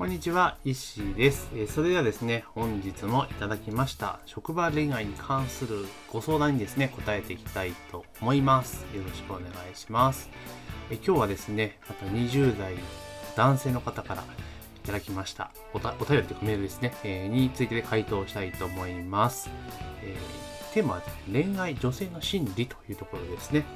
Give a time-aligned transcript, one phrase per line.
[0.00, 1.50] こんにちは、石井です。
[1.54, 8.86] えそれではですね、本日もいただきました、職場恋愛に関するご相談にですね、答えていきたいと思います。
[8.96, 10.30] よろしくお願いします。
[10.90, 12.76] え今日はですね、また20代
[13.36, 14.26] 男性の方からい
[14.86, 19.50] ただきましたおお便りというかメールですね、え、について回答したいと思います。
[20.02, 20.16] え、
[20.72, 23.66] テーマは恋愛、女性の心理というところですね。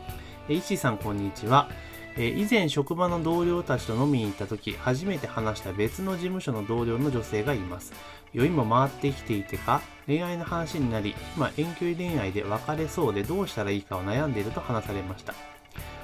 [0.49, 1.69] え石井さん、こんにちは。
[2.17, 7.93] え以前職場の同僚たちと飲みに行った時初めて話した別の事務所の同僚の女性がいます。
[8.33, 15.35] 酔いも回ってきていてか恋愛の話になり今遠距離恋愛で別れそうでどうしたらいいかを悩んでいると話されました。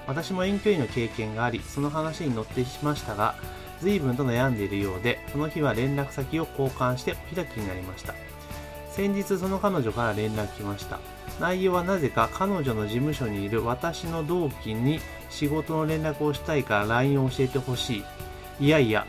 [0.07, 3.37] 私も遠距離の経験がありその話に乗ってしましたが
[3.81, 8.15] 随分と悩んでいるようでその日は連絡先を交換してお開きになりました。
[8.95, 10.99] 先日その彼女から連絡来ました
[11.41, 18.05] 内容はなぜか彼女の事務所にいる私の同期に仕事の連絡をしたいから LINE を教えてほしい。
[18.61, 19.07] いやいや、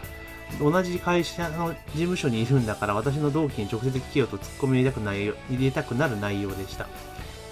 [0.59, 6.88] 同じ会社の事務所にいるんだから私の同期に直接聞けよと突っ込み入れたくない入れたくなる内容でした。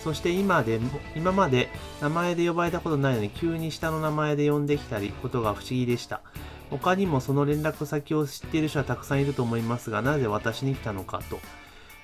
[0.01, 1.67] そして今でも、今まで
[1.99, 6.21] 名前で呼ばれたことないのに急に下の名前で呼んできたり、ことが不思議でした。
[6.69, 11.39] 他にもその連絡先を知っている人はたくさんいると思いますが、なぜ私に来たのかと。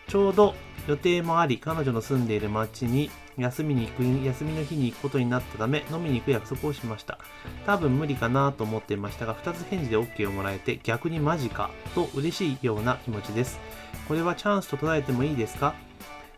[0.08, 0.56] ちょうど
[0.88, 7.18] 予定もあり、彼女の住んでいる町に休みに行く、休みの日に行くことになったため、飲みに行く約束をしました。
[7.66, 13.60] 多分無理かなと思っていましたが、2つ返事で OK をもらえて、逆にマジかと嬉しいような気持ちです。
[14.08, 15.74] これはチャンスと捉えてもいいですか？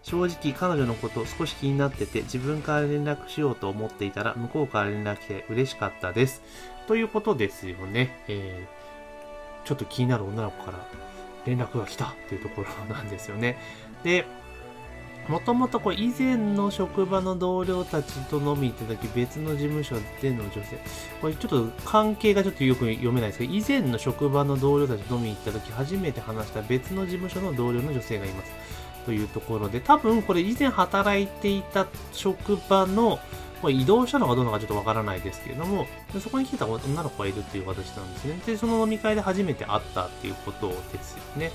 [0.01, 6.41] 正直彼女のこと少し気になってて自分から連絡しようと思っていたら向こうから連絡来て嬉しかったです。
[6.87, 8.23] ということですよね。
[8.29, 10.79] えー、ちょっと気になる女の子から
[11.45, 13.57] 連絡が来たっていうところなんですよね。
[14.03, 14.25] で、
[15.27, 20.79] もともとこれ以前の職場の同僚たちと飲み行った時別の事務所での女性、
[21.21, 28.51] これちょっと関係がちょっとよく読めないですけど、以前の職場の同僚たちと飲み行った時初めて話した別の事務所の同僚の女性がいます。
[29.05, 33.19] というところで、多分これ以前働いていた職場の
[33.61, 35.87] まあ、移動したのかどうなのかちょっとわからないですけれども、
[36.21, 38.39] そこに来てた女の子がいるっていう形なんですね。
[38.45, 41.51] で、その飲み会で初めて会ったっていうことですよね。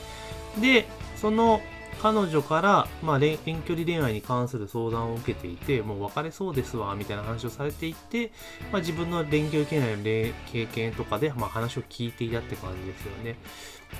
[0.60, 0.86] で、
[1.16, 1.60] その
[2.02, 8.32] 彼女から、まあ、遠距離恋愛に関する相談を受けていて、もう別れそうですわ、みたいな話をされていて、
[8.72, 13.36] まあ、自分の遠距離恋愛の経験とかで、まあ、話を聞いていたって感じですよね。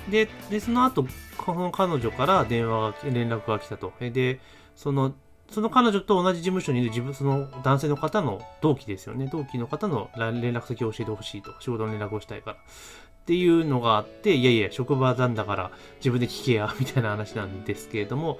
[0.09, 1.05] で、でその後、
[1.37, 3.93] この彼女から電話が、連絡が来たと。
[4.01, 4.41] で、
[4.75, 5.13] その、
[5.51, 9.29] その彼女と同じ事務所にいる自分、その男性の方の同期ですよね。
[9.31, 11.53] 同期の方の連絡先を教えてほしいと。
[11.59, 12.57] 仕事の連絡をしたいから。
[12.57, 18.39] っていうのがあって、いやいや、職場なんだから自分で聞けや、みたいな話なんですけれども、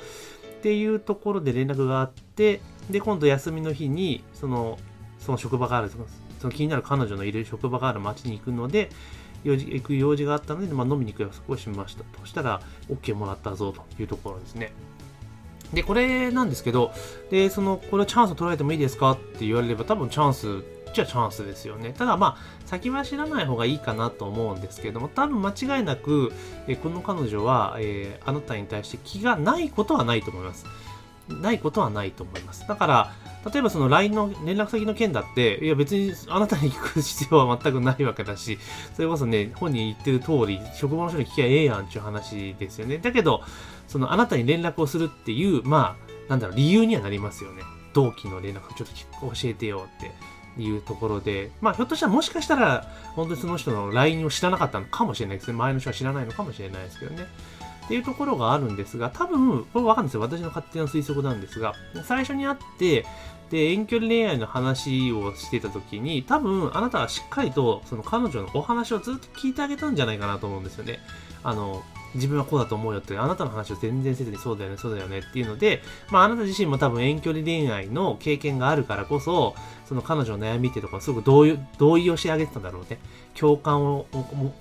[0.58, 4.78] っていうところで連絡があって、で、今度休みの日に、その、
[5.20, 8.90] その職場がある、その気になる彼女のいる職場がある町に行くので、
[9.44, 12.20] 用事行く用事があったので、まあ、飲みに行く約束をしましたと。
[12.22, 14.74] そしたら、OK もらったぞというところですね。
[15.74, 16.92] で、これなんですけど、
[17.30, 20.64] で、その、これチャンス取られてもいいですかって言われれば、多分チャンス
[20.94, 21.94] じゃチャンスですよね。
[21.98, 26.32] ただまあ、先は知らない方がいいかなと思うんですけども、多分間違いなく、
[26.68, 30.66] えこの彼女は、えー、あなたに対して気がないことはないと思います。
[31.30, 32.68] ないことはないと思います。
[32.68, 33.12] だから、
[33.52, 38.58] 例えばその LINE の連絡先の件だって、いや別にあなたに行く必要は全くないわけだし、
[38.96, 42.98] それこそね、本人言ってる通り、職場の人に聞きゃええやんっていう話ですよね。
[42.98, 43.42] だけど、
[43.88, 45.98] そのあなたに連絡をするっていう、ま
[46.28, 47.64] あ、なんだろう、理由にはなりますよね。
[47.94, 55.54] 同期の連絡ちょっと教えてよっていうところで、まあひょっとしたらもしかしたら、本当にその人の LINE を知らなかったのかもしれないですね。
[55.54, 57.28] 周りの人は知らないのかもしれないですけどね。
[57.86, 60.22] っていうところがあるんですが、多分、これわかるんですよ。
[60.22, 61.74] 私の勝手な推測なんですが、
[62.06, 63.06] 最初に会って、
[63.50, 71.00] で、遠距離恋愛の話をしてた時に、多分、あなたはしっかりと、その彼女のお話をずっと聞いてあげたんじゃないかなと思うんですよね。
[71.44, 71.84] あの、
[72.16, 79.56] 自分はこうだと思うよって、あなたの話を全然せずにそうだよね、そうだよねっていうので、まああなた自身も多分遠距離恋愛の経験があるからこそ、
[79.88, 83.00] その彼女の悩みっていうところすごく同意同意をしてあげてたんだろうね。
[83.36, 84.06] 共感を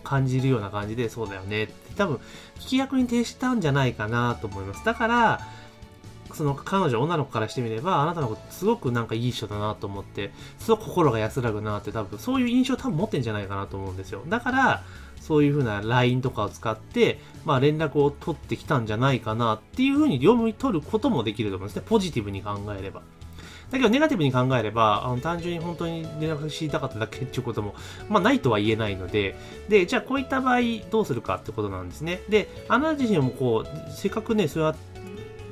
[0.03, 2.17] 感じるような感じで、そうだよねって多分、
[2.59, 4.85] 聞き役に徹したんじゃないかなと思います。
[4.85, 5.41] だから、
[6.35, 14.23] その彼女、女の子からしてみれば、あなたのことすごくなんかいい人だなと思って、すごく心が安らぐなって多分、そういう印象多分持ってんじゃないかなと思うんですよ。
[14.26, 14.82] だから、
[15.23, 21.83] そういう風な LINE とかを使って、まあ連絡を取ってきたんじゃないかなっていう風に読み取ることもできると思うんですね。
[21.87, 23.03] ポジティブに考えれば。
[23.71, 27.75] だけどネガティブに考えれば、あの単純に本当に連絡知りたかっただけっていうことも、
[28.09, 29.37] まあないとは言えないので、
[29.69, 30.61] で、じゃあこういった場合
[30.91, 32.21] どうするかってことなんですね。
[32.29, 34.75] で、あなた自身もこう、せっかくね、そうや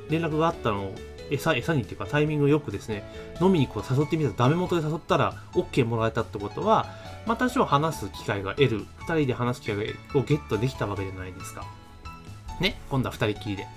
[0.09, 0.95] 連絡があったのを
[1.31, 3.03] 餌、餌にっていうかタイミングよくですね、
[3.41, 6.87] 飲みにこう誘ってみたらダメ元で誘ったら OK もらえたってことは、
[7.25, 11.65] まあ多少話す機会が得る、二人で話す機会をゲットできたわけじゃないですか。
[12.59, 13.67] ね、今度は二人きりで。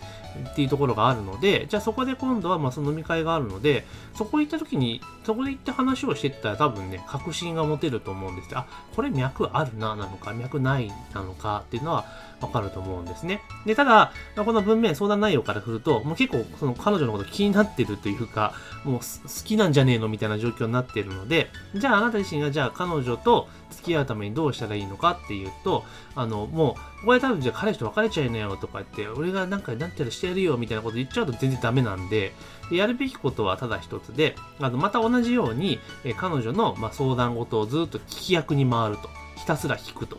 [0.51, 8.49] っていうところがあるので、じゃあそこで今度はまあその飲み会があるので、そこ行った時に、そこで行って話をしてったら多分ね、確信が持てると思うんです。
[8.55, 12.05] あ、これ脈あるな、なのか、脈ないなのかっていうのは
[12.41, 13.41] わかると思うんですね。
[13.65, 18.55] で、ただ、この文面、相談内容からすると、もう結構その彼女のこと気になってるというか、
[18.85, 19.05] もう好
[19.45, 25.85] きなんじゃねえのみたいな状況になっているので、じゃああなた自身がじゃあ彼女と付き合うためにどうしたらいいのかっていうと、
[26.15, 32.33] あの、もう、これ多分じゃあ彼氏と別れちゃいなよとか言って、俺がなんかなんたらしてやるよみたいなこと言っちゃうと全然ダメなんで、
[32.71, 39.09] やるべきことはただ一つで、あの、また同じように、え彼女の、ま相談事をずっと聞き役に回ると。
[39.37, 40.19] ひたすら聞くと。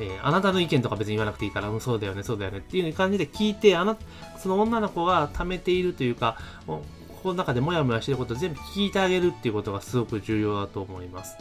[0.00, 3.96] えー、あなたの意見とか別に言わなくていいから、うん、そうだよね、そうだよねっていう感じで聞いて、あな
[4.38, 6.82] その女の子が貯めているというか、こ
[7.24, 11.36] の中でモヤモヤしてることを全部聞いてあげるっていうことがすごく重要だと思います。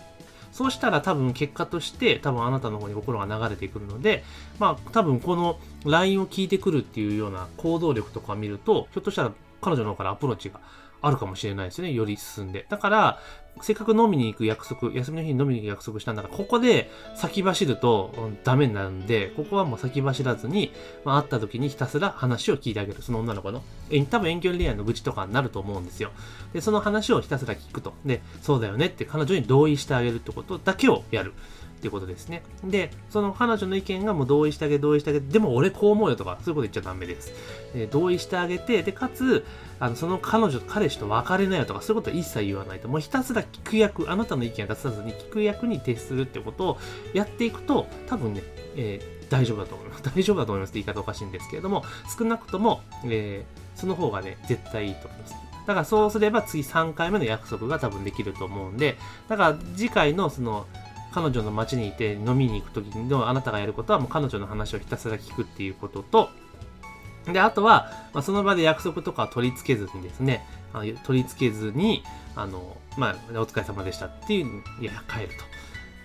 [0.54, 4.24] そうしたら多分結果として多分あなたの方に心が流れてくるので、
[4.60, 10.62] まあ多分この LINE を聞いてくるっていうような行動力とか見ると、ひょっとしたら彼女の方からアプローチが
[11.04, 11.92] あるかもしれないですね。
[11.92, 12.66] より進んで。
[12.70, 13.20] だから、
[13.62, 20.72] せっかく飲みに行く約束、休みの日に飲みに行く約束したんだから、ここで先走るとダメになるんで、ここはもう先走らずに、
[21.04, 23.02] まあ、会った時にひたすら話を聞いてあげる。
[23.02, 23.62] その女の子の。
[23.92, 26.12] え多分遠距離恋愛の愚痴とかになると思うんですよ。
[26.54, 27.94] で、その話をひたすら聞くと。
[28.06, 31.34] で、そうだよねって彼女に同意してあげるってことだけをやる。
[31.84, 32.44] ってことですね。
[32.64, 37.34] で、その彼女の意見がもう同意してあげ同意してあげ、でも俺こう思うよとか、そういうこと言っちゃダメです。
[37.74, 39.46] で同意してあげて、で、かつ、
[39.82, 46.78] あの、その彼女、彼氏と別れなよとか、そういうことは一切言わないと、もうひたすら聞く役、あなたの意見を出さずに聞く役に徹するってことを
[47.14, 48.44] やっていくと、多分ね、
[48.78, 50.04] えー、大丈夫だと思います。
[50.16, 51.84] 大丈夫だと思いますって言い方おかしいんですけれども、
[52.18, 55.36] 少なくとも、えー、その方がね、絶対いいと思います。
[55.66, 58.98] だからそうすれば次3回目の約束が多分できると思うんで、
[59.28, 60.68] だから次回のその、
[61.14, 66.30] 彼女の街にいて飲みに行く時のあなたがやることはもう彼女の話をひたすら聞くっていうことと、
[67.32, 72.04] で、あとは、まあ、その場で約束とか取り付けずにですね、あ取り付けずに、
[72.36, 75.34] あの、まあ、お疲れ様でしたっていう、いや、帰ると。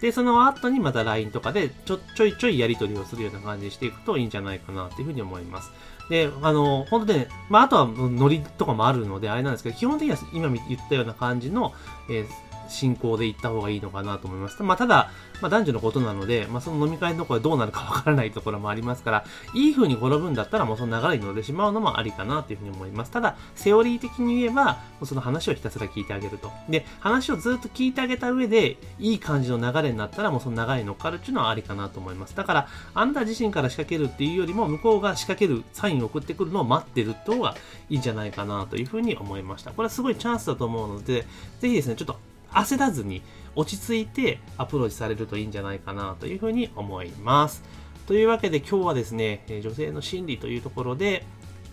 [0.00, 5.72] で、その後にまた LINE とかでちょ、ちょいちょいやり取りをするような感じにしていくといいんじゃないかなっていうふうに思います。
[6.08, 11.74] で、あの、本当で、ね、まあ、あとはノリとかもあるので、あれなんですけど、基本的には今言ったような感じの、
[12.08, 12.26] えー、
[12.68, 14.62] 進行で行った方がいいのかなと思います。
[14.62, 15.10] まあ、ただ、
[15.40, 19.24] まあ、男女のことなので、まあ、その飲み会のところでどうなるかわからないところもありますから、
[19.54, 23.10] いい風に転ぶんだったら、もうその流れに乗ってしまうのもありかなというふうに思います。
[23.10, 26.50] ただ、セオリー的に言えば、もうその話をひたすら聞いてあげると。
[26.68, 32.36] で、話をずっと聞いてあげた上で、いい感じの流れになったら、もうその流れに乗っかるっていうのはありかなと思います。
[32.36, 37.56] だから、あんた自身から仕掛けるっていうよりも、向こうが仕掛けるサインを送ってくるのを待ってるって方が
[37.88, 39.70] いいんじゃないかなというふうに思いました。
[39.70, 41.26] これはすごいチャンスだと思うので、
[41.60, 42.16] ぜひですね、ちょっと
[42.52, 43.22] 焦らずに
[43.54, 47.62] 落ち着いてアプローチされるといいんじゃないかなというふうに思います。
[48.06, 51.26] というわけで今日はですね、女性の心理というところで、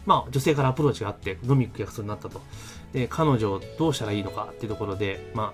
[0.05, 2.41] まあ女性からアプローチがあって飲み行く約束になったと。
[2.93, 5.53] で、彼女をどうしたらいいのかっていうところで、ま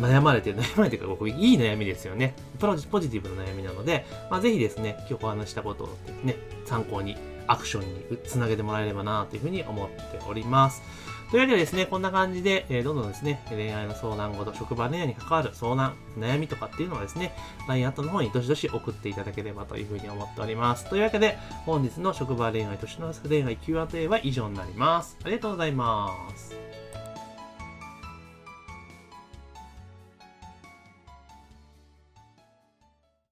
[0.00, 2.34] あ、悩まれて、 悩まれてか、僕、いい悩みですよね。
[2.58, 5.88] プロポジティブな悩みなので、まあ、ぜひですね、今日お話したことを
[6.24, 7.16] ね、参考に
[7.46, 10.82] アクションにつなげてもらえればなというふうに思っております。
[11.30, 17.34] というわけでですね、こんな感じで、えー、どんどんですね、恋愛の相談事、職場恋愛に関わる相談、悩みとかっていうのはですね、
[17.68, 20.88] LINE アットの方にどしどし送っていただければというふうに思っております。
[20.88, 25.18] というわけで、本日の職場恋愛、年の差恋愛 Q&A は以上になります。
[25.24, 26.85] ありがとうございます。